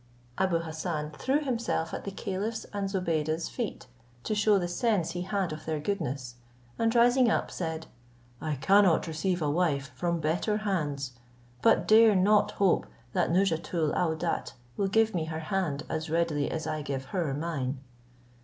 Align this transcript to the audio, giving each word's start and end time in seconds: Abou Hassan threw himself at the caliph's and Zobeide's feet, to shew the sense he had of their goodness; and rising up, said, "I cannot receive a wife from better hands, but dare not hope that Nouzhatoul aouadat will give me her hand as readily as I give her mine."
Abou 0.39 0.57
Hassan 0.61 1.11
threw 1.11 1.41
himself 1.41 1.93
at 1.93 2.05
the 2.05 2.11
caliph's 2.11 2.65
and 2.73 2.89
Zobeide's 2.89 3.49
feet, 3.49 3.85
to 4.23 4.33
shew 4.33 4.57
the 4.57 4.67
sense 4.67 5.11
he 5.11 5.21
had 5.21 5.53
of 5.53 5.65
their 5.67 5.79
goodness; 5.79 6.37
and 6.79 6.95
rising 6.95 7.29
up, 7.29 7.51
said, 7.51 7.85
"I 8.41 8.55
cannot 8.55 9.05
receive 9.05 9.43
a 9.43 9.51
wife 9.51 9.91
from 9.93 10.19
better 10.19 10.57
hands, 10.57 11.11
but 11.61 11.87
dare 11.87 12.15
not 12.15 12.49
hope 12.53 12.87
that 13.13 13.29
Nouzhatoul 13.29 13.93
aouadat 13.93 14.53
will 14.75 14.87
give 14.87 15.13
me 15.13 15.25
her 15.25 15.37
hand 15.39 15.83
as 15.87 16.09
readily 16.09 16.49
as 16.49 16.65
I 16.65 16.81
give 16.81 17.05
her 17.13 17.31
mine." 17.35 17.77